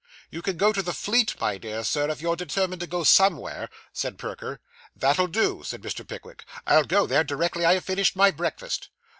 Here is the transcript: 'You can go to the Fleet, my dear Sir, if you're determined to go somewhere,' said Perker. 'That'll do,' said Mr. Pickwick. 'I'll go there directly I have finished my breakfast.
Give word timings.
'You 0.31 0.41
can 0.41 0.57
go 0.57 0.73
to 0.73 0.81
the 0.81 0.95
Fleet, 0.95 1.39
my 1.39 1.59
dear 1.59 1.83
Sir, 1.83 2.09
if 2.09 2.21
you're 2.23 2.35
determined 2.35 2.79
to 2.81 2.87
go 2.87 3.03
somewhere,' 3.03 3.69
said 3.93 4.17
Perker. 4.17 4.59
'That'll 4.95 5.27
do,' 5.27 5.61
said 5.63 5.83
Mr. 5.83 6.07
Pickwick. 6.07 6.43
'I'll 6.65 6.85
go 6.85 7.05
there 7.05 7.23
directly 7.23 7.65
I 7.65 7.75
have 7.75 7.85
finished 7.85 8.15
my 8.15 8.31
breakfast. 8.31 8.89